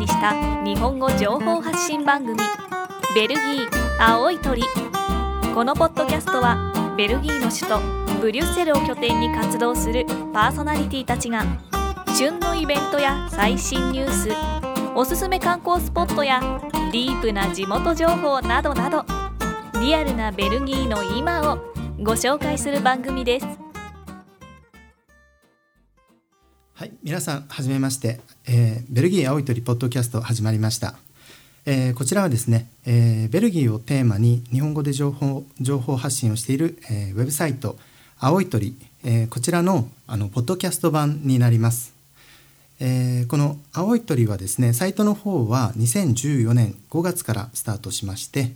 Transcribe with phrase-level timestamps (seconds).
[0.00, 0.32] にした
[0.64, 2.38] 日本語情報発信番組
[3.14, 3.68] 「ベルギー
[4.00, 4.62] 青い鳥」
[5.54, 11.44] このポッドキャストはベルギーの首都ブリュッセルを拠点に活動するパーソナリティたちが
[12.16, 14.30] 旬のイベントや最新ニュース
[14.94, 16.40] おすすめ観光スポットや
[16.90, 19.04] ディープな地元情報などなど
[19.82, 21.58] リアルなベルギーの今を
[22.02, 23.59] ご紹介する番組です。
[26.80, 30.94] はい、皆さんはじめまして、えー、ベルギー青い鳥ポッドキャスト始まりました。
[31.66, 37.76] えー、こちらはですね、えー、ベルギーをテーマに日本語で情報情報発信をしている、えー、ウェブサイト
[38.18, 38.74] 青い鳥、
[39.04, 41.92] え、こちらのあのポッドキャスト版になります。
[42.80, 48.52] え、この青い鳥はですねサイトの方は2014年5月からスタートしまして、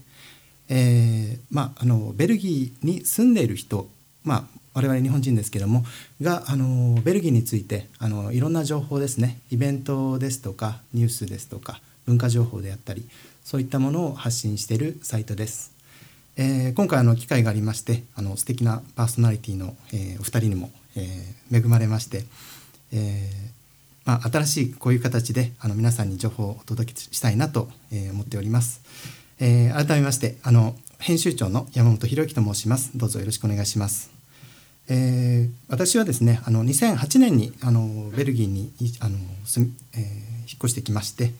[0.70, 3.86] えまあ、あのベルギーに住んでいる人、
[4.22, 5.84] まあ、我々日本人ですけども
[6.20, 13.08] があのベルギーについてあのいろんな情報ですねイベントですとかニュースですとか文化情報であったり
[13.44, 15.72] そういったものを発信しているサイトです。
[16.36, 22.24] えー、今回あの機会がありましてあの素敵なパーソナリティの、えー、お二人にも、えー、恵まれまして、
[22.92, 23.30] え
[24.04, 28.80] まあ、新しいこういう形であの皆さんに情報をお届けしたいなと、え、思っております。
[29.38, 32.90] え、改めましてあの編集長の山本博之と申します。
[32.96, 34.13] どうぞよろしくお願いします。
[34.88, 40.10] えー、私はですねあの2008年にあのベルギーにあの住えー、引っ
[40.58, 41.32] 越してきまして、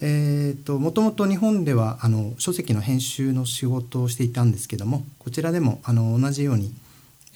[0.00, 6.74] えーと、もともと日本ではあの書籍の編集の仕事をしていたんですけどもこちらでもあの同じように、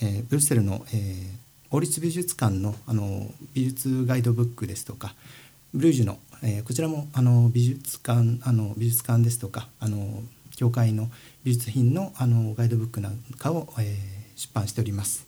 [0.02, 1.28] えー、ブルッセルの、えー、
[1.70, 5.14] 王立美術館のあの美術ガイドブックですとか
[5.72, 10.22] ブルージュの、えー、こちらもあの美術館あの美術館ですとかあの
[10.56, 11.08] 教会の
[11.44, 15.27] 美術品のあのガイドブックなんかを、えー、出版しております。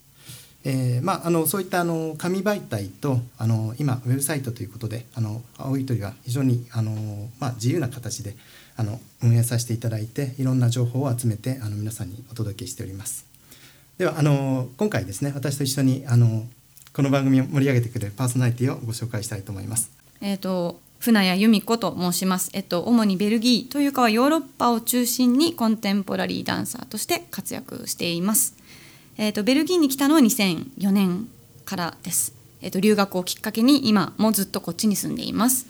[0.65, 6.93] えーまあ、あのそういったあの紙媒体とあの今ウェブサイトということであの青い鳥は非常にあの、
[7.39, 8.37] まあ、自由な形で
[8.77, 13.25] あの運営させていただいていろんな情報を集めてあの皆さんにお届けしております。
[13.97, 16.47] ではあの今回ですね私と一緒にあの
[16.93, 19.91] この番組を盛り上げてくれるパーソナリティをご紹介したいと思います。
[20.21, 22.51] えっ、ー、と船谷由美子と申します。
[22.53, 28.60] えっと主にベルギーというかはヨーロッパを中心にコンテンポラリーダンサーとして活躍しています。
[29.23, 31.29] えーと、ベルギーに来たのは2004年
[31.67, 32.33] からです、
[32.63, 35.67] えーと、留学をきっかけに今もずっとこっちに住んでいます、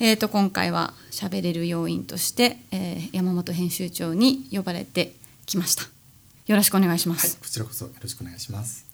[0.00, 5.12] えーと、今回は喋れる要因として、えー、山本編集長に呼ばれて
[5.46, 5.84] きました。
[6.48, 8.84] よろしくお願いします、はい、こちらこそよろしくお願いします。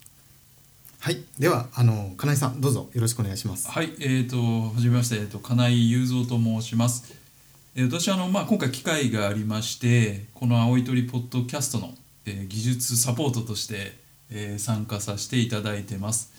[0.98, 3.70] はい、ではあの金井さんどうぞよろしくお願いします。
[3.70, 7.14] はい、えっ、ー、と初めましてえっ、ー、と金井雄三と申します。
[7.74, 11.94] えー、私あのまあ今回機会がありましてこの青い鳥ポッドキャストの
[12.26, 13.96] え技術サポートとして、
[14.30, 16.32] え参加させていただいてます。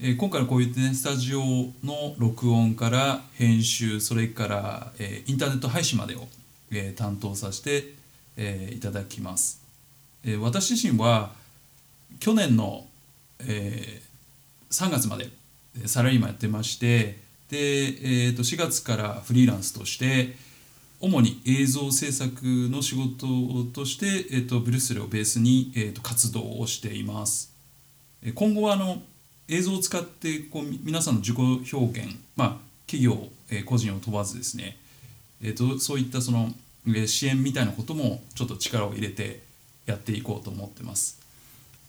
[0.00, 1.40] え今回のこういったねスタジオ
[1.84, 6.28] の録音から編集それから、えインターネット配信までを、
[6.70, 7.94] え担当させて、
[8.36, 9.60] えいただきます。
[10.24, 11.32] え私自身は
[12.20, 12.86] 去年の、
[13.40, 14.02] え
[14.70, 15.28] 3月まで
[15.86, 17.18] サラリーマンやってまして
[17.52, 20.34] で、えー、と4月からフリーランスとして、
[21.02, 23.26] 主に映像制作の仕事
[23.74, 27.52] として、えーと、ブリュッセルをベースに、えーと、活動をしています。
[28.36, 29.02] 今後はあの
[29.48, 31.36] 映像を使ってこう皆さんの自己
[31.74, 33.18] 表現、まあ、企業、
[33.50, 34.76] えー、個人を問わずですね、
[35.42, 36.50] えーと、そういったその、
[36.94, 39.40] え、支援みたいなこともちょっと力を入れて
[39.86, 41.20] やっていこうと思ってます。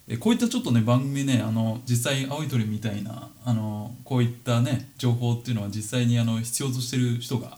[0.08, 7.56] えこういったちょっとね番組ねあの実際青い鳥みたいなあのこういったね情報っていうのは実際にあの必要としてる人が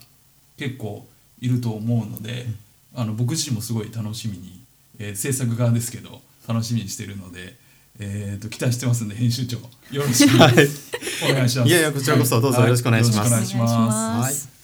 [0.56, 1.06] 結構
[1.41, 2.47] いると思うので、
[2.95, 4.61] あの僕自身もすごい楽しみに、
[4.99, 7.55] えー、制作側ですけど楽しみにしてるので、
[7.99, 11.69] えーと、期待してますんで編集長よろしくお願いします。
[11.69, 13.33] いやいやこちらこそどうぞよろしくお願いします。
[13.33, 14.47] はい、します。
[14.47, 14.57] はい。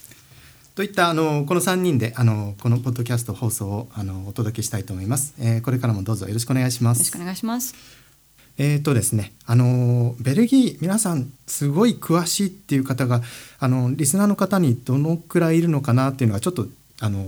[0.75, 5.63] といったあのこの3人であのこのポッドキャスト放送をあのお届けしたいと思います、えー。
[5.63, 6.99] これからもどうぞよろしくお願いします。
[6.99, 8.02] よろしくお願いします。
[8.59, 13.23] えーとですね、あのベルギー皆さんすごい詳しいっていう方が
[13.59, 16.67] あのリスナーの方にどのくらいいるのかなっていうのがちょっと
[17.01, 17.25] あの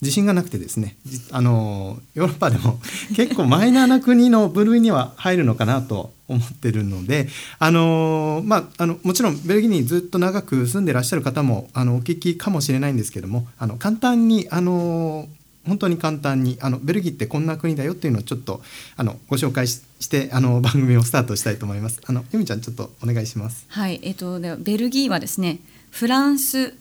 [0.00, 0.96] 自信がなくてですね
[1.32, 2.78] あのヨーロッパでも
[3.16, 7.28] 結構マイナーな国の部類には入るのかなと思ってるので
[7.58, 15.26] あの、まあ、あのもちろんベルギーにずっと長く住んでらっしゃる方もあのお聞きかもしれないんですけどもあの簡単にあの
[15.68, 18.62] 本当に簡単にあのベルギーってこんな国だよっていうのをちょっと
[18.96, 22.00] あのご紹介してあの 番組をスタートしたいと思います。
[22.04, 23.64] あの由美ちゃんちょっとお願いします。
[23.68, 25.60] はい、えっとではベルギーはですね、
[25.90, 26.74] フランス、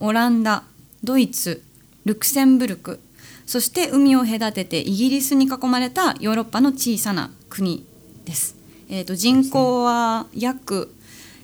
[0.00, 0.64] オランダ、
[1.02, 1.62] ドイツ、
[2.04, 3.00] ルクセンブルク、
[3.46, 7.84] そして海を隔ててイギリスに囲まれたヨーロッパの小さな国
[8.24, 8.56] です。
[8.88, 10.94] えっと人口は約、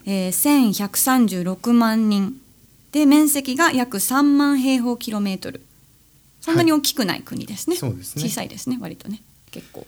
[0.05, 2.41] えー、1136万人
[2.93, 5.63] で面積が約3万平方キロメートル
[6.41, 8.23] そんなに大きくない国ですね,、そうですね。
[8.23, 9.23] 小さいですね割とね。
[9.51, 9.87] 結構。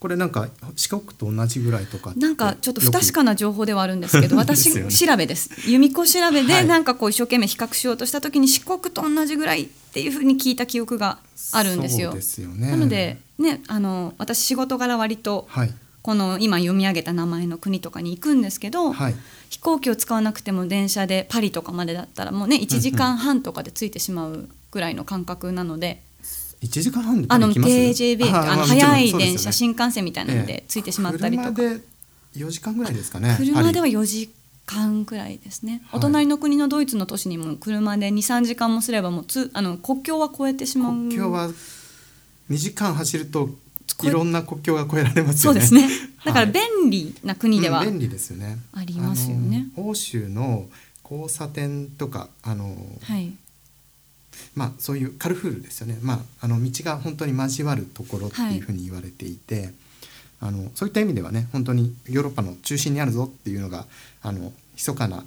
[0.00, 5.50] これなんか四国と同じぐらいとかなんかちょっと不確かな情報ではあるんですけど 私調べです。
[5.66, 6.46] 由美子調べはい。
[6.46, 11.18] でなんかこう一生懸命比較しようとした時に四国と同じぐらいっていうふうに聞いた記憶が
[11.52, 12.10] あるんですよ。
[12.12, 12.70] そうですよね。
[12.70, 15.74] なのでねあの私仕事柄割とはい。
[16.02, 19.14] この今読み上げた名前の国とかに行くんですけど、はい。
[19.50, 26.02] 飛行機を使わなくても電車でパリとかまでだったらもうね1時間半とかで着いてしまうぐらいの感覚なので、
[26.60, 28.80] 一時間半であの行きます？TJB ってあのまもちろん。
[28.80, 31.80] 速い電車、新幹線みたいなのえで着いてしまったりとか、車で
[32.36, 33.34] 4時間ぐらいですかね。
[33.38, 34.30] 車ではパリ4時
[34.66, 35.98] 間くらいですね、はい。
[35.98, 40.92] お隣の国のドイツの都市にも車で23時間もすればもうつあの国境は越えてしまう。
[40.92, 41.48] 国境は
[42.50, 43.50] 2時間走ると
[44.02, 45.60] いろんな国境が越えられますよね。
[45.60, 45.88] そうですね。
[46.24, 46.52] だからはい。
[46.52, 48.58] 便利な国では、うん便利ですよね。
[48.72, 49.68] ありますよね。
[49.76, 50.68] 欧州の
[51.02, 53.32] 交差点とかあの、はい
[54.54, 55.98] まあそういうカルフールですよね。
[56.02, 59.72] まああの道が本当に交わるところっていうふうに言われていて、
[60.40, 63.86] あのそういった意味ではね本当にヨーロッパの中心にあるぞっていうのが
[64.22, 65.24] あの密かな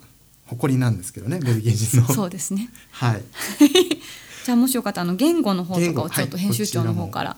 [0.47, 2.07] 誇りなんですけどねベルギー人の。
[2.13, 2.69] そうですね。
[2.91, 3.23] はい。
[4.45, 7.37] じゃあもしよかったらあの言語の方とかをちょっと編集長の方から。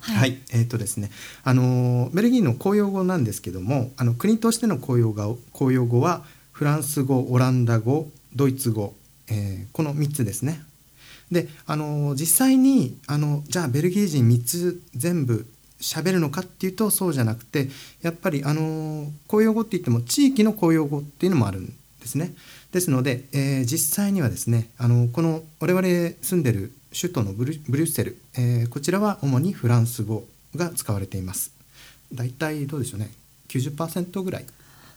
[0.00, 1.10] はい、えっ、とですね、
[1.44, 8.94] あのベルギーの公用語なんですけども、あの国としての公用語公用語はフランス語、オランダ語、ドイツ語、
[9.28, 10.62] えーこの3つですね。
[11.30, 15.46] で、あの実際にあのじゃあベルギー人3つ全部
[15.80, 17.68] 喋るのかっていうとそうじゃなくて、
[18.02, 21.72] やっぱりあの公用語って言っても地域の公用語っていうのもあるんで
[22.06, 22.34] すね。
[22.72, 25.86] ですので、えー実際にはですね、あのこの我々
[26.22, 30.26] 住んでる首都のブリブリュッセル、えーこちらは主にフランス語
[30.56, 31.52] が使われています。
[32.12, 33.10] だいたいどうでしょうね、
[33.48, 34.46] 90%ぐらい。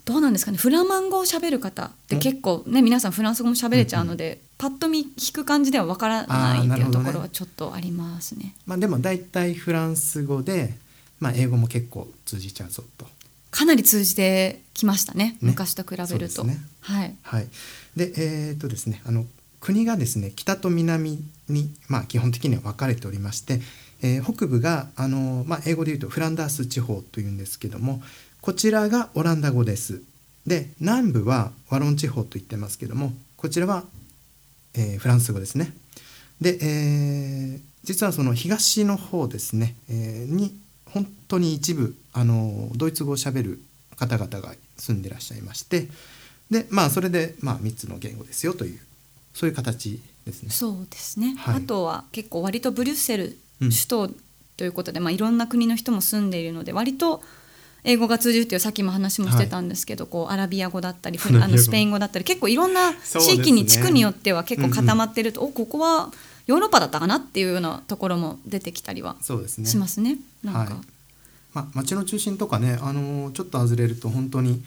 [0.05, 0.57] どうなんですかね。
[0.57, 8.55] フラマン語を喋る方って結構ね皆さんフランス語も喋れちゃうので、パッと見聞く感じではわからないっていうところはちょっとありますね。
[8.65, 10.73] まあでもだいたいフランス語で、
[11.19, 13.07] まあ英語も結構通じちゃうぞと。
[13.49, 15.37] かなり通じてきましたねね。
[15.41, 16.57] 昔と比べると、ね。
[16.81, 17.15] はい。
[17.21, 17.47] はい。
[17.95, 19.25] で、えーっとですね、あの
[19.61, 23.61] 国がですね、北と南にまあ基本的には分かれておりまして、
[24.01, 28.01] えー北部があのまあ英語で言うとフランダース地方というんですけども、
[28.43, 30.01] こちらがオランダ語です。
[30.45, 33.85] で、南部はワロン地方と言ってますけども、こちらは、
[34.73, 35.71] えーフランス語ですね。
[36.41, 40.53] で、えー実はその東の方ですね、えーに
[40.87, 43.61] 本当に一部あのドイツ語をしゃべる
[43.95, 45.87] 方々が住んでらっしゃいまして
[46.51, 48.79] でまあそれで、まあ、3つの言語ですよという
[49.33, 50.49] そういう形ですね。
[50.49, 54.09] そうですね、はいあとは結構割とブリュッセルうん首都
[54.57, 57.23] ということで、まあ、いろんな国の人も住んでいるので割と
[57.83, 66.11] 英語が通じるっていうさっきも話もしてたんですけど、こうアラビア語だったりあのスペイン語だったり結構いろんな地域に地区によっては結構固まってると、おここは
[66.47, 69.65] ヨーロッパだったかなっていうようなところも出てきたりはそうですね。
[69.67, 70.17] しますね。
[70.43, 70.83] なんか、はい。
[71.53, 74.63] まあ、町の中心とかね、あのちょっと外れると本当に、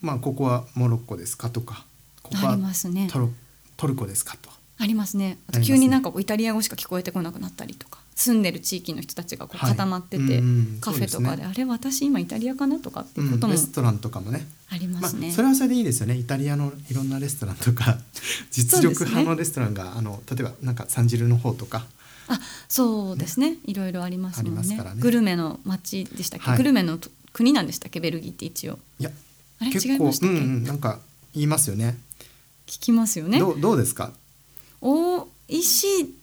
[0.00, 1.84] まあ、ここはモロッコですかとか
[2.22, 3.08] ここあはりますね。
[3.10, 3.28] トル
[3.76, 4.50] トルコですかと。
[4.78, 5.38] ありますね。
[5.48, 9.70] あと急になんかイタリア語しか聞こえてこなくなったりとか住んでる地域の人たちがこうはい。
[9.70, 10.32] 固まってて、うんう
[10.76, 10.78] ん。
[10.80, 15.30] カフェとかでそうあれ私今イタリアかなとかっていううんこともレストランとかもねありますね。
[15.30, 16.16] あ、それはそれでいいですよね。
[16.16, 17.98] イタリアのいろんなレストランとか
[18.50, 21.86] 実力派のレストランが、あの例えばなんかサンジルの方とか。
[22.28, 23.56] あそうですね。
[23.64, 24.80] いろいろありますもんね。
[24.98, 26.56] グルメの街でしたっけ、はい。
[26.58, 27.98] グルメのと国なんでしたっけ？
[28.00, 28.78] ベルギーって一応。
[29.00, 29.10] いや
[29.58, 29.70] あれ？
[29.72, 31.00] 結違いましたっけ、うんうん、なんか
[31.34, 31.98] 言いますよね。
[32.66, 33.38] 聞きますよね。
[33.40, 34.12] どうどうですか？
[34.80, 36.14] おいしい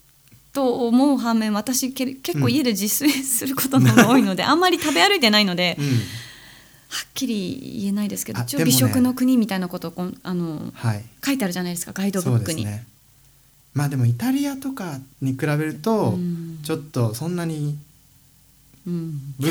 [0.54, 5.86] と思う反面私け結構家で自炊することの方が多いので、あんまり食べ歩いてないので、うん。
[5.86, 5.92] は
[7.06, 11.04] っきり言えないですけど一応美食の国みたいなことをこんあのはい。
[11.24, 12.66] 書いてあるじゃないですかガイドブックに。
[13.76, 16.60] まあでもイタリアとかに比べるとうん。
[16.64, 17.78] ちょっとそんなに
[18.88, 18.92] う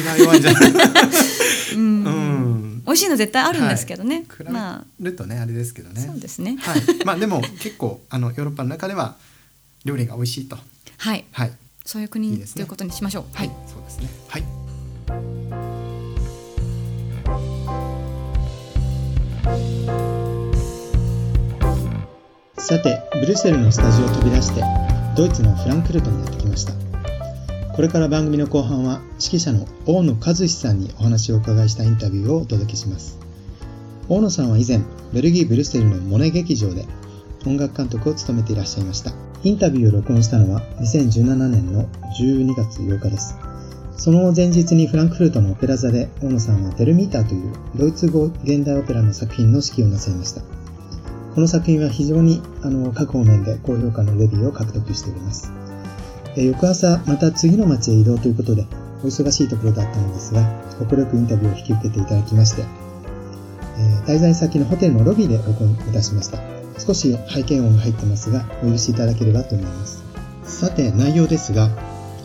[0.05, 0.73] が弱いんじゃない？
[1.77, 2.05] うん。
[2.05, 2.83] うん。
[2.85, 6.01] 美味しいの絶対あるんですけどね、比べまるとねあれですけどあね。
[6.01, 6.57] そうですね。
[6.59, 6.83] はい。
[7.05, 9.15] まあでも結構あのヨーロッパの中では
[9.85, 10.59] 料理が美味しいと
[10.99, 11.25] はい。
[11.33, 11.53] はい。
[11.85, 12.55] そういう国いいですね。
[12.57, 13.25] ということにしましょう。
[13.33, 13.51] はい。
[13.67, 14.09] そうですね。
[14.29, 14.45] はい。
[22.59, 24.63] さてブリュッセルのスタジオを飛び出して
[25.17, 26.73] ドイツのフランクフルトにやってきました。
[27.75, 33.19] これから番組の後半は指揮者の大野和志さんにお話をお伺いしたインタビューをお届けします。
[34.09, 34.81] 大野さんは以前
[35.13, 36.87] ベルギー・ブリュッセルのモネ劇場で
[37.47, 39.13] 音楽監督を務めていらっしゃいました
[39.45, 41.85] インタビューを録音したのは2017年の
[42.19, 43.37] 12月8日です
[43.97, 50.43] その前日にフランクフルトのオペラ座で大野さんはテルミーターというドイツ語現代オペラの作品の指揮をなさいました
[51.39, 55.53] この作品は非常にあの各方面で高評価のレビューを獲得しております。
[56.37, 58.67] え翌朝、また次の町へ移動ということで、
[59.05, 60.43] お忙しいところだったのですが、
[60.81, 62.63] 快くインタビューを引き受けていただきまして、
[63.79, 66.58] え滞在先のホテルのロビーで録音いたしました。
[66.79, 70.03] 少し背景音が入ってますが、お許しいただければと思います。
[70.45, 71.71] さて、内容ですが、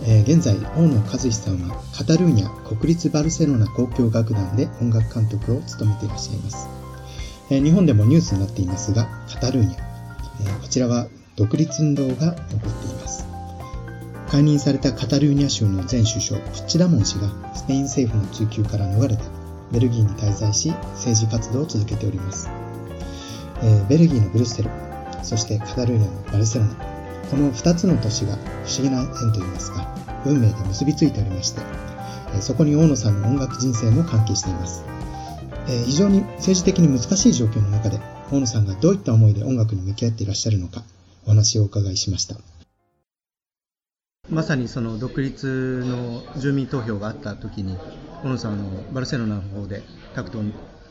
[0.05, 6.67] えー、現在、大野和志さんはカタルーニャ国立バルセロナ交響楽団で音楽監督を務めていらっしゃいます。
[7.49, 9.77] えー、日本でもニュースになっていますが、カタルーニャ、
[10.41, 13.25] えー、こちらは独立運動が起こっています。
[14.29, 19.23] 解任されたカタルーニャ州の前首相、プッチダモン氏がスペイン政府の追及から逃れて、
[19.71, 22.49] ベルギーに滞在し、政治活動を続けております。
[23.63, 24.69] え、ベルギーのブルッセル、
[25.23, 26.75] そしてカタルーニャのバルセロナ、
[27.31, 28.37] この2つの都市が不
[28.69, 29.87] 思議な縁といいますか、
[30.25, 31.61] 運命で結びついておりまして、
[32.41, 34.83] そこに大野さんの音楽人生も関係しています。
[35.85, 38.01] 非常に政治的に難しい状況の中で、
[38.31, 40.83] 大野さんがどういった思いで音楽に向き合っていらっしゃるのか、
[41.25, 42.35] お話をお伺いしました。
[44.29, 47.77] まさにその独立の住民投票があった時に、
[48.23, 49.83] 大野さんのバルセロナの方で
[50.15, 50.41] タクト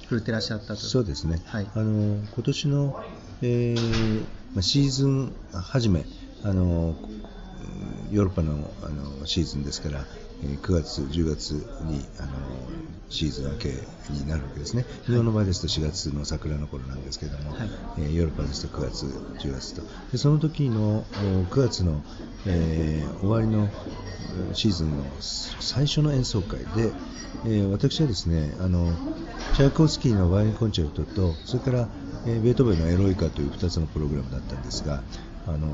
[0.06, 0.76] 振るってらっしゃったと。
[0.76, 3.04] そうですね、はい、あの今年の、
[3.42, 6.04] えー、シーズン初め
[6.44, 6.96] あの
[8.10, 10.04] ヨーロッパのあのシーズンですから、
[10.42, 11.50] 9月、10月
[11.84, 12.32] にあの
[13.08, 13.68] シーズン明け
[14.10, 21.04] になるわけですね、日本の場合ですと4月の桜の頃なんですけれども、はい、えー、ヨーロッパですと9月、10月と、でその時の
[21.50, 22.02] 9月の、
[22.46, 23.70] えー、終わりの
[24.52, 26.92] シーズンの最初の演奏会で、
[27.44, 28.92] えー、私はですねあの
[29.54, 31.88] チャイコフスキーのバイオリンコンチェルトとそれから、
[32.26, 35.02] えー、ベートーベンのエロイカという2つのプログラムだったんですが
[35.46, 35.68] あの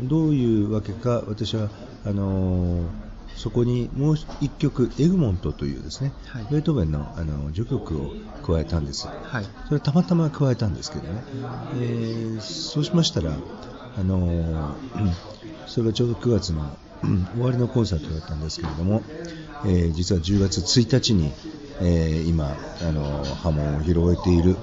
[0.00, 1.68] どういうわけか私は
[2.04, 2.84] あの
[3.36, 8.12] そこにもう1曲エグモントというですね、はい、ベートーベンのあの序曲を
[8.44, 11.22] 加えたんです、はい、それたまたま加えたんですけどね、
[11.76, 13.32] えー、そうしましたら
[13.98, 14.74] あの
[15.66, 16.76] それがちょうど9月の
[17.34, 19.02] 終わりのコンサートだったんですけれども、
[19.66, 21.32] えー、実は10月1日に、
[21.80, 24.56] えー、今あの波紋を広げている、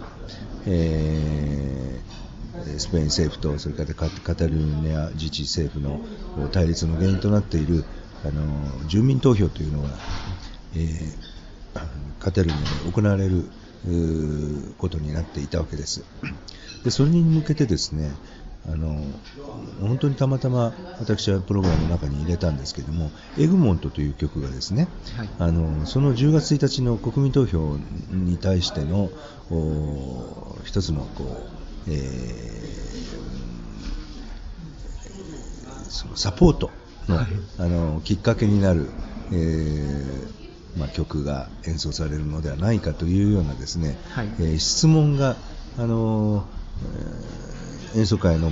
[0.67, 2.09] えー
[2.77, 7.83] スペイン政府とそれからカタルーニャ自治政府の対立の原因となっている
[8.23, 9.89] あの住民投票というのが、
[10.75, 11.13] え、
[12.19, 13.45] カタルーニャで行われる
[14.77, 16.03] ことになっていたわけです。
[16.83, 18.11] でそれに向けてですね
[18.71, 19.01] あの
[19.81, 27.77] 本当にたまたま私はプログラムの中に入れたんですけども「エグモント」という曲がですね、はい、あのその10月1日の国民投票
[28.11, 29.09] に対しての
[30.63, 31.95] 一つのこうえー、
[35.89, 36.69] そのサポート
[37.07, 38.91] のはい、あのきっかけになる、
[39.31, 45.35] えーまあ、曲が演奏されるのではないかというようなですね、はい、えー、質問が、
[45.77, 46.58] あのえー、
[47.95, 48.51] 演奏会の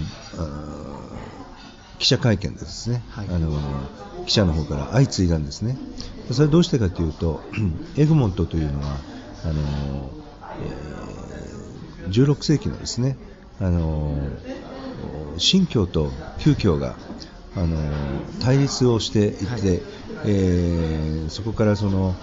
[1.99, 3.59] 記者会見でですね、はい、あの
[4.25, 5.77] 記者の方から相次いだんですね。
[6.31, 7.41] それはどうしてかというと、
[7.97, 8.97] エグモントというのは
[9.45, 10.11] あの、
[12.05, 13.17] えー、16世紀のですね、
[13.59, 14.17] あの
[15.37, 16.95] 新教と旧教が
[17.55, 17.77] あの
[18.41, 19.61] 対立をしていて、はい、
[20.25, 22.15] えー、そこからその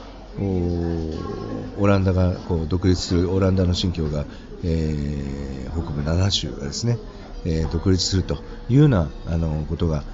[1.78, 4.26] オランダがこう独立するオランダの新教が、
[4.64, 6.98] えー、北部7州がですね、
[7.44, 10.04] えー、独立するというようなあのことが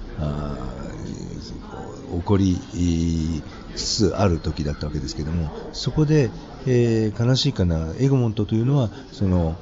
[2.11, 2.59] 起こり
[3.75, 6.29] つつある時だったわけですけれどもそこで、
[6.67, 9.55] えー、悲しいかなエゴモントというのはその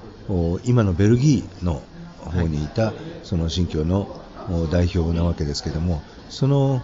[0.64, 1.84] 今のベルギーの
[2.20, 2.94] 方にいた
[3.24, 4.20] その新疆の
[4.72, 6.82] 代表なわけですけどもその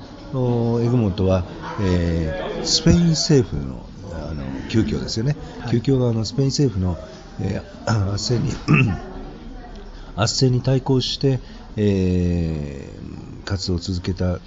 [0.81, 1.45] エグモントは、
[1.81, 6.97] えー、スペイン政府のあの急遽ですよね、はい、急遽側のスペイン政府の、
[7.41, 8.89] えー、圧政に
[10.15, 11.39] 圧政に対抗して、
[11.77, 14.39] えー、活動を続けた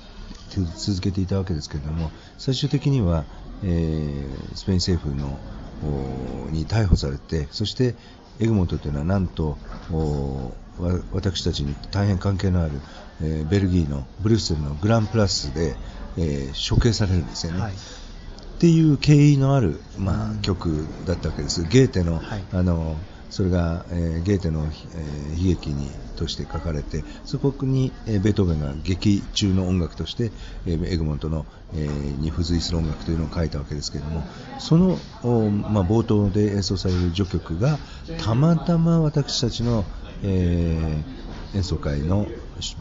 [0.77, 3.25] 続けていたわけですけれども最終的には、
[3.63, 5.39] えー、スペイン政府の
[6.51, 7.95] に逮捕されてそして、
[8.41, 9.59] エグモントというのはなんと
[11.13, 12.73] 私たちに大変関係のある、
[13.21, 15.75] えー、ベルギーのブリュッセルのグランプラスで、
[16.17, 17.61] えー、処刑されるんですよね。
[17.61, 17.73] はい、
[18.59, 21.63] っていう経緯のある、まあ、曲だったわけです。
[21.63, 22.97] ゲーテの、はい、あの
[23.31, 30.33] それが、えー、ゲーテの、えー、悲劇にとして書かれてそこに、えー、ベートーベンが劇中の音楽として、
[30.67, 34.25] えー、エグモントの、えー、に付随する音楽というのを書いたわけですけれども
[34.59, 34.97] その、
[35.51, 37.79] まあ、冒頭で演奏される序曲が
[38.21, 39.85] たまたま私たちの、
[40.25, 42.27] えー、演奏会の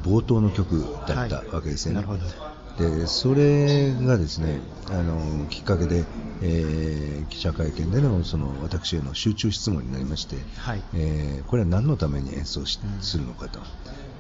[0.04, 2.08] 冒頭の曲だったわけですよね。
[2.08, 6.06] はいでそれがですねあのきっかけで、
[6.42, 10.84] えー、記者会見でのその私への集中質問になりまして、はい。
[10.94, 13.60] えーこれは何のために演奏しするのかと、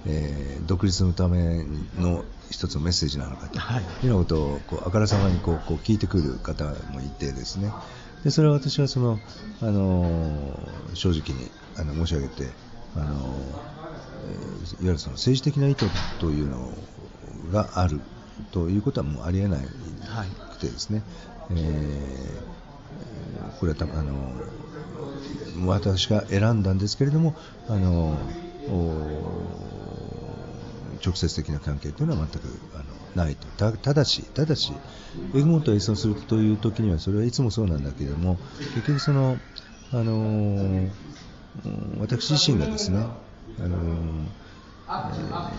[0.05, 1.63] えー独立のため
[1.99, 3.83] の一つのメッセージなのかと、はい。
[3.83, 7.71] いうようなことをこうあからさまにこうこう聞いてくる方もいてですね。
[8.23, 9.19] でそれは私はその、
[9.61, 12.49] あのー正直にあの申し上げて、
[12.95, 13.29] あのいわ
[14.81, 16.73] ゆるその政治的な意図というの
[17.51, 18.01] がある
[18.51, 19.61] ということはもうありえない
[20.51, 21.03] くてですね、
[21.51, 22.57] えー
[23.59, 24.31] これはたあの
[25.65, 27.35] 私が選んだんですけれども
[27.67, 28.17] あの
[28.67, 30.37] お
[31.03, 32.83] 直接的な関係というのは全くあの
[33.15, 33.47] ないと。
[33.49, 34.73] たただしただし
[35.33, 38.37] エグモントを演奏するという時にはそれはいつもそうなんだけれども
[38.73, 39.39] 結局その
[39.91, 42.99] あのうん私自身がですね
[43.59, 43.77] あの
[44.87, 45.49] えー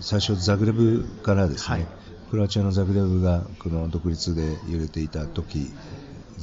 [0.00, 1.86] 最初ザグレブからですね、はい。
[2.30, 5.72] クロアチアのザグレブがこの独立で揺れていた時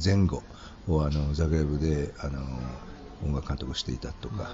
[0.02, 0.42] 前後
[0.88, 2.40] をあのザグレブであの
[3.24, 4.50] 音楽監督をしていたとか、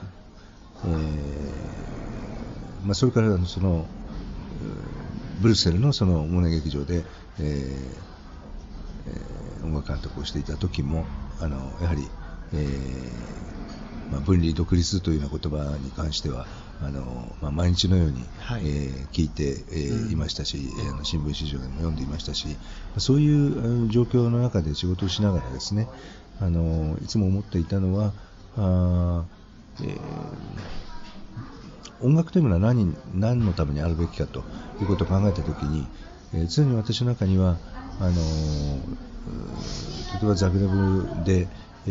[0.85, 3.87] えーまあ、それからその
[5.41, 7.05] ブルッセルのそのモネ劇場で、
[7.39, 7.45] えー
[9.07, 11.07] えー音楽監督をしていた時も
[11.39, 12.09] あのやはり、
[12.53, 16.47] えーまあ、分離独立というような言葉に関しては
[16.85, 18.63] あの、まあ、毎日のように、はい。
[18.65, 20.59] えー聞いて、えーいましたし、
[20.91, 22.57] あの新聞紙上でも読んでいましたし
[22.99, 25.87] そういう状況の中で仕事をしながらですね
[26.41, 28.13] あのいつも思っていたのは
[28.57, 30.93] あー、えー
[32.05, 34.41] 音楽というものは何何のためにあるべきかと
[34.81, 35.87] いうことを考えたときに、
[36.35, 37.57] えー常に私の中には
[38.01, 41.47] あのー例えばザグレブで、
[41.87, 41.91] え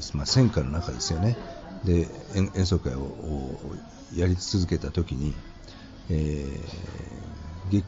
[0.00, 1.36] ーまあ、戦火の中ですよね
[1.84, 3.76] で演演奏会をを
[4.14, 5.34] やり続けたときに、
[6.10, 7.84] えー劇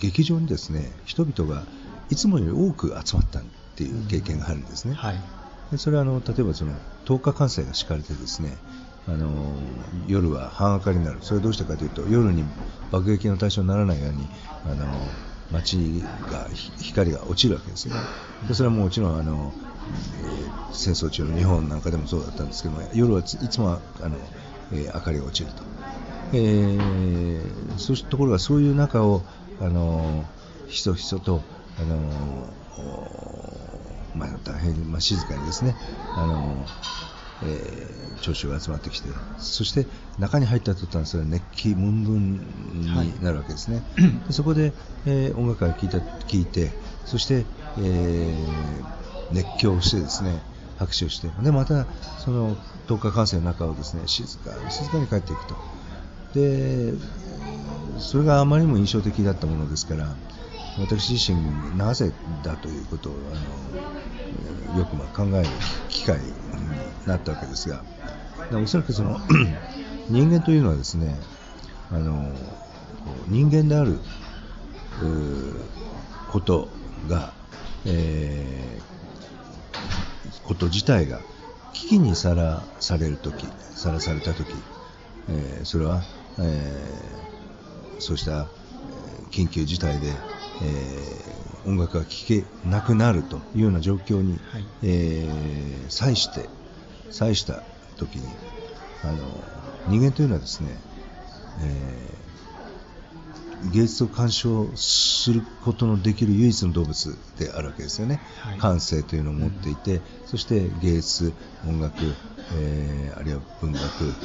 [0.00, 1.64] 劇場にですね人々が
[2.10, 3.42] いつもより多く集まったっ
[3.76, 4.94] ていう経験があるんですね。
[4.94, 5.16] はい。
[5.70, 6.72] でそれはあの例えばその
[7.06, 8.56] 10日間制が敷かれてですね
[9.08, 9.56] あの
[10.06, 11.18] 夜は半明かりになる。
[11.22, 12.44] それはどうしてかというと夜に
[12.90, 14.26] 爆撃の対象にならないように
[14.64, 14.84] あの
[15.52, 16.48] 街が
[16.80, 17.94] 光が落ちるわけですね。
[18.48, 19.52] でそれはもちろんあの、
[20.24, 24.16] えー戦争中の日本なんかでもそうだったんですけども夜はいつもあの、
[24.72, 25.62] えー明かりが落ちると、
[26.32, 29.22] えーそうしたところがそういう中を
[29.60, 30.24] あの
[30.68, 31.42] ひそひそと
[31.78, 31.96] あの
[34.14, 35.74] まあ、大変、まあ、静かにですね、
[36.16, 36.66] あの
[37.46, 39.84] えー聴衆が集まってきて、そして
[40.20, 42.40] 中に入った途端、それは熱気ムンムン
[42.82, 43.82] になるわけですね。
[44.28, 44.72] でそこで、
[45.06, 46.70] えー音楽会を聞いた聞いて、
[47.04, 47.44] そして、
[47.78, 50.40] えー熱狂してですね、
[50.78, 51.86] 拍手をして、でまた
[52.24, 52.54] その
[52.86, 55.56] 10日間生の中をですね静かに静かに帰っていくと。
[56.34, 56.92] で
[57.98, 60.14] それがあまりにも印象的だったものですから
[60.78, 65.48] 私自身なぜだということをあのよくまあ考える
[65.88, 66.24] 機会に
[67.06, 67.84] なったわけですが。
[68.50, 69.18] でおそらくその
[70.08, 71.16] 人間というのはですね
[71.90, 72.32] あの
[73.28, 73.98] 人間である
[76.26, 76.68] こと
[77.06, 77.32] が、
[77.84, 78.82] えー
[80.42, 81.18] こと自体が
[81.72, 84.48] 危機にさらされるとき、さらされたとき、
[85.28, 86.02] えーそれは、
[86.40, 87.32] えー
[87.98, 88.48] そうした、
[88.88, 90.08] えー緊急事態で、
[90.60, 94.64] えー音楽が聴けなくなるというような状況に、はい。
[94.82, 96.48] えー際して、
[97.12, 97.62] 際した
[97.98, 98.24] ときに
[99.04, 99.16] あの、
[99.88, 100.68] 人間というのはですね、
[101.62, 102.32] えー
[103.70, 108.58] 芸術を鑑賞することのできる唯一の動物であるわけですよね、はい。
[108.58, 111.32] 感性というのを持っていて、そして芸術、
[111.64, 112.16] 音楽、
[112.56, 114.16] えーあるいは文学、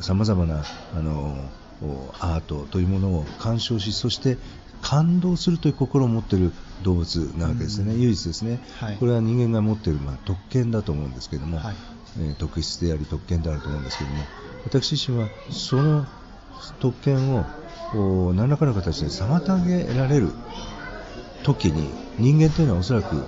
[0.00, 1.36] さまざまなあの
[1.82, 4.38] おアートというものを鑑賞し、そして
[4.84, 8.96] 感動するという心を持っている動物なわけですよね、唯一ですね、はい。
[8.98, 11.74] これは人間が持っている、まあ、特権だと思うんですけれども、はい。
[12.18, 14.22] えー特質であり特権であると思うんですけれども、
[14.66, 16.06] 私自身はその
[16.80, 17.44] 特権を
[18.34, 20.28] 何らかの形で妨げられる
[21.42, 23.24] 時に人間というのはおそらく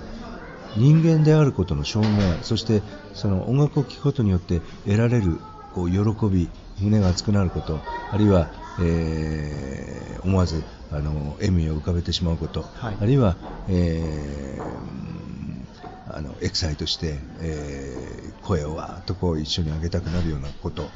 [0.77, 2.07] 人間であることの証明
[2.43, 2.81] そして
[3.13, 5.39] その音楽を聴くことによって得られる
[5.73, 7.79] こう喜び胸が熱くなること
[8.11, 8.47] あるいは、
[8.79, 12.97] えー思わずあの笑みを浮かべてしまうこと、はい。
[12.99, 13.35] あるいは、
[13.69, 20.89] えーあのエキサイトして、えー声をわーっとこう一緒に上げたくなるようなこと。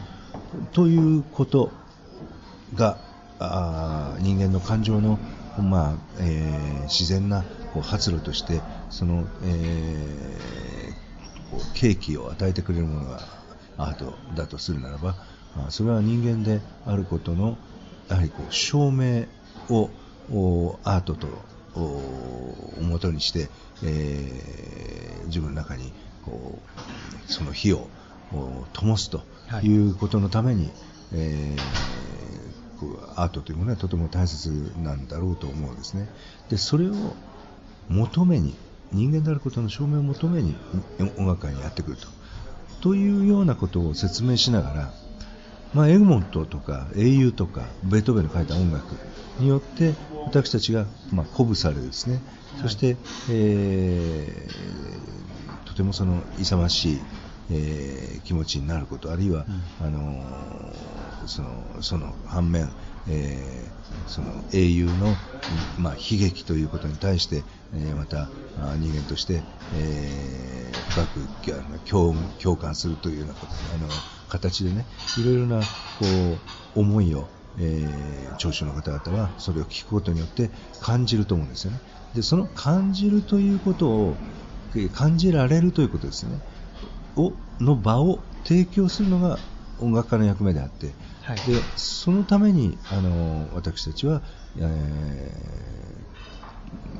[0.73, 1.71] ということ
[2.75, 2.97] が
[3.39, 5.17] あー人間の感情の、
[5.59, 7.43] まあえー自然な
[7.73, 13.19] こう発露としてその、えーこう契機を与えてくれるものが
[13.77, 15.15] アートだとするならばあ
[15.69, 17.57] それは人間であることの
[18.07, 19.25] やはりこう証明
[19.69, 19.89] を
[20.83, 21.27] アートと
[21.75, 23.49] をもとにして、
[23.83, 25.93] えー、自分の中に
[26.25, 26.59] こ
[27.27, 27.87] うその火を
[28.73, 29.21] 灯すと
[29.61, 30.73] いうことのために、はい、
[31.13, 36.09] えー、アートというものはとても大切なんだろうと思うんですね。
[36.49, 36.93] でそれを
[37.89, 38.55] 求めに
[38.91, 40.55] 人間であることの証明を求めに
[41.17, 42.07] 音楽会にやってくると
[42.81, 44.93] というようなことを説明しながら、
[45.73, 48.95] まあ、エグモントとか英雄とかベートーベンの書いた音楽
[49.39, 49.93] によって
[50.25, 52.21] 私たちが、まあ、鼓舞されですね、
[52.61, 52.97] そして、
[53.29, 57.01] えー、とてもその勇ましい、
[57.51, 59.45] えー、気持ちになること、あるいは、
[59.81, 60.23] うん、あの
[61.25, 62.69] そのその反面、
[63.09, 65.15] えー、その英雄の、
[65.79, 68.29] まあ、悲劇ということに対して、えー、また
[68.77, 69.41] 人間として、
[69.75, 73.87] えー、深く共共感するというようなあの
[74.31, 74.85] 形でね
[75.19, 75.65] いろいろなこ
[76.75, 77.27] う思いを
[77.59, 81.79] えー、聴衆の方々はそれを聞くことによって感じると思うんですよね。
[82.15, 84.15] でその感じるということを
[84.93, 86.39] 感じられるということですね
[87.15, 89.37] をの場を提供するのが
[89.79, 90.91] 音楽家の役目であって、
[91.23, 94.21] はい、でそのためにあの私たちは、
[94.57, 95.31] え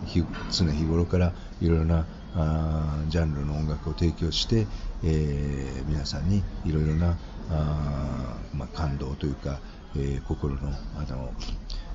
[0.06, 4.68] ー、常日頃からいろいろなあジャンルの音楽を提供して、
[5.04, 7.18] えー、皆さんにいろいろな
[7.50, 9.60] あ、まあ、感動というか、
[9.96, 10.60] えー、心の
[10.96, 11.34] あの、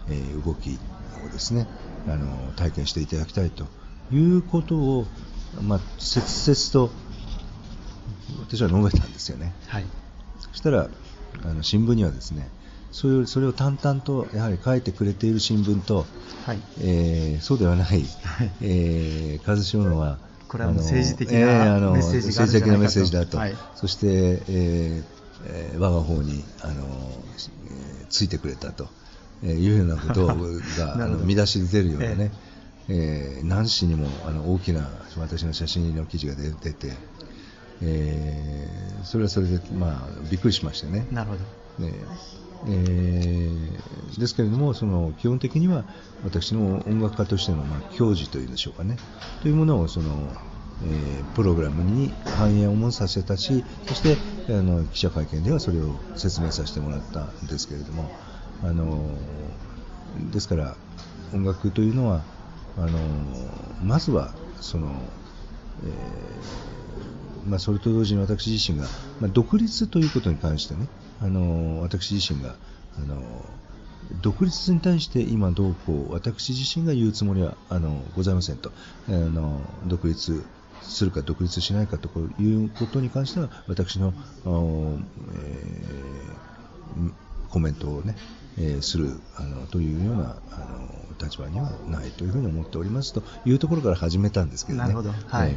[0.08, 0.78] えー、動き
[1.24, 1.66] をですね
[2.06, 3.66] あの体験していただきたいと
[4.12, 5.06] いうことを、
[5.62, 6.94] まあ、切々と
[8.46, 9.52] 私は述べたんですよね。
[9.68, 9.86] はい、
[10.40, 10.88] そしたら
[11.44, 12.48] あの新聞にはですね
[12.92, 16.06] それそれを淡々とやはり書いてくれている新聞と、
[16.46, 16.60] はい。
[16.80, 18.06] えー、そうではない、はい、
[18.62, 20.18] えー、数少のは
[20.48, 21.38] これは政治的な
[21.90, 25.04] メッセージ政治的なメッセージだと、はい、そして、えー
[25.48, 28.88] えー、我が方にあの、えー、ついてくれたと
[29.42, 30.34] いうようなことが
[30.94, 32.32] あの見出しで出るようなね、
[32.88, 36.92] えー、何紙にもあの大きな私の写真の記事が出て、
[37.82, 41.06] えー、それはそれで、まあ、びっくりしましたね。
[41.10, 41.36] なるほ
[41.80, 41.92] ど、ね
[42.66, 45.84] えー、ですけれどもその基本的には
[46.24, 48.96] 私の音楽家としての、まあ、教授というんでしょうかね。
[49.42, 50.32] というものをその
[50.82, 54.18] えー、プログラムに反映を持たせたしそして
[54.52, 58.10] あの記者会見ではそれを説明させてもらったんですけれども
[58.62, 59.10] あの
[60.30, 60.76] ですから
[61.32, 62.22] 音楽というのは
[62.76, 62.98] あの
[63.82, 64.88] まずはその、
[65.84, 68.84] えー、まあ、それと同時に私自身が、
[69.20, 70.88] まあ、独立ということに関してね
[71.20, 72.56] あの私自身が
[72.96, 73.22] あの
[74.22, 78.70] 独立に対して今どうこう私自身が言うつもりはあのございませんと。
[79.08, 80.44] あの独立
[80.82, 82.08] するか独立しないかと
[82.40, 85.02] いうことに関しては私の、えー、
[87.50, 88.16] コメントをね、
[88.58, 90.88] えー、するあのというようなあの
[91.20, 94.84] 立場にはないというふうに思っておりますというところから始めたんですけどね。
[94.84, 95.10] なるほど。
[95.10, 95.56] はい、えー、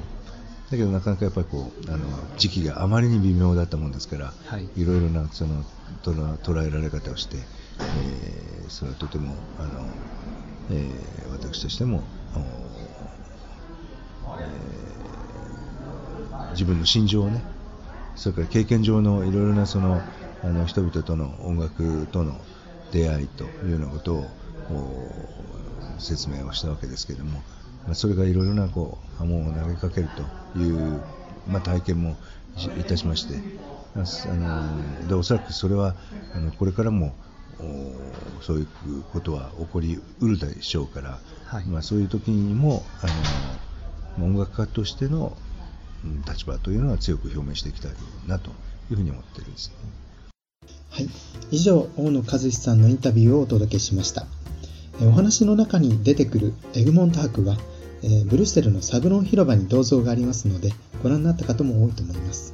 [0.72, 2.06] だけどなかなかやっぱりこうあの
[2.38, 5.64] 時期があまりに微妙だったもんですから、はい、いろいろなその
[6.04, 9.88] 捉えられ方をして、えー、それはとてもあの、
[10.72, 12.04] えー、私としても、
[12.36, 12.70] えー
[16.52, 17.42] 自分の心情をね
[18.16, 20.02] それから経験上のいろいろなその
[20.44, 22.40] あの人々との音楽との
[22.92, 24.26] 出会いというようなことを
[26.00, 27.44] 説明をしたわけですけれども、まあ、
[27.94, 30.10] それがいろいろなこう波紋を投げかける
[30.54, 31.02] という、
[31.48, 32.18] まあ、体験も
[32.80, 33.36] いたしまして
[33.96, 34.00] あ
[34.34, 35.96] のでおそらくそれは
[36.34, 37.14] あのこれからも
[38.42, 38.68] そういう
[39.12, 43.08] ことは起こりうるでしょうから、はい、まあ、そういう時にもあ
[44.20, 45.36] の音楽家としての
[46.28, 47.92] 立場というのは強く表明していきたい
[48.28, 48.52] なと
[48.90, 49.76] いうふうに思っているんです、ね、
[50.90, 51.10] はい、
[51.52, 54.26] 以上大野和志さんのインタビューをお届けしました
[55.02, 57.58] お話の中に出てくるエグモント博は
[58.04, 60.72] えブルッセルのサブロン広場に銅像がありますので
[61.04, 62.54] ご覧になった方も多いと思います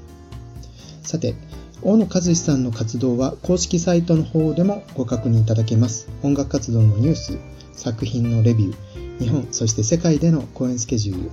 [1.04, 1.36] さて
[1.82, 7.38] 大野和志さんの活動は公式サイトの方でもご確認いただけます音楽活動のニュース
[7.74, 11.32] 作品のレビュー日本そして世界での公演スケジュール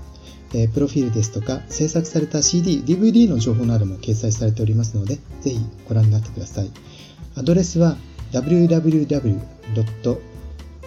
[0.54, 6.70] えプロフィールですとか制作された CD、DVD の情報なども掲載されておりますので、ぜひご覧になってください。
[7.36, 7.96] アドレスは
[8.32, 9.40] www.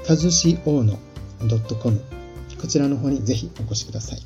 [0.08, 2.00] www.kazushiono.com
[2.62, 4.20] こちらの方にぜひお越しください。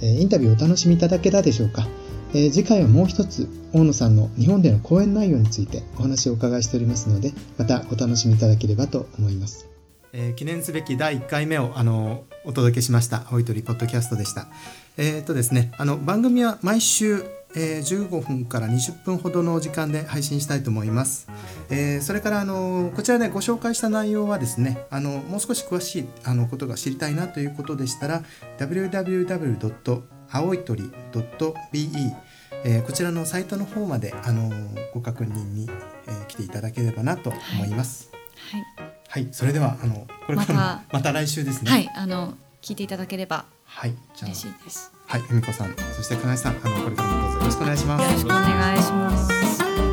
[0.00, 1.88] えインタビューお楽しみいただけたでしょうか、
[2.34, 9.66] え次回はもう一つ大野さんの日本での講演内容についてお話をお伺いしておりますので、またお楽しみいただければと思います。
[10.12, 14.48] えー、記念すべき第1回目をあのお届けしました「ホイトリポッドキャスト」でした。
[14.96, 21.28] えーとですね、あの番組は毎週えー15分から20分ほどの時間で配信したいと思います。
[21.70, 28.22] えーそれからあのこちらでご紹介した内容はですねあのもう少し詳しいあのことが知りたいなということでしたら
[28.58, 30.02] www.
[30.30, 30.82] 青い鳥
[31.72, 31.90] .be
[32.64, 34.50] えーこちらのサイトの方まであの
[34.92, 35.68] ご確認に、
[36.06, 38.10] えー来ていただければなと思います。
[38.50, 38.64] はい
[39.08, 41.70] はい、それではあのこれからもままた来週ですね。
[41.70, 43.46] はい、あの聞いていただければ
[44.22, 44.97] 嬉しいです。
[45.08, 48.04] はい、恵美子さん、そして金井さん、あのこれからもどうぞよろしくお願いします。
[48.04, 49.87] よろしくお願いします。